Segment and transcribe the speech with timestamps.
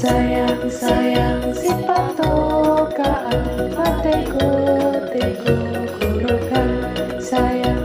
[0.00, 4.48] Sayang, sayang, si patokaan Pateko,
[5.12, 5.56] teko,
[6.00, 6.72] kurokan
[7.20, 7.84] Sayang,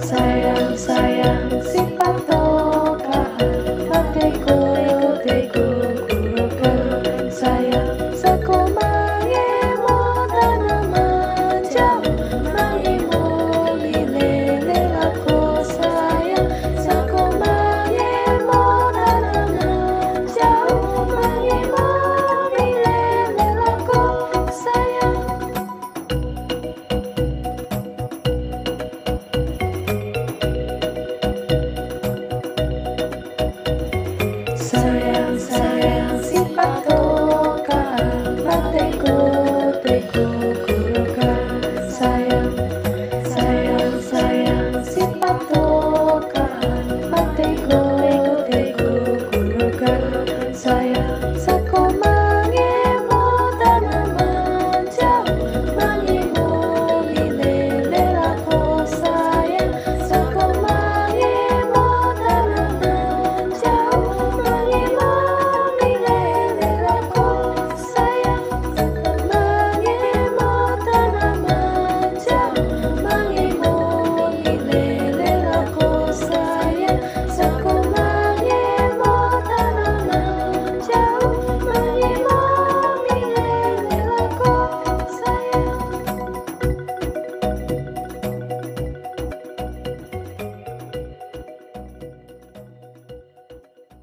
[0.00, 3.52] sayang, sayang, si patokaan
[3.92, 4.63] Pateko,
[38.54, 38.83] patokaan Pateko,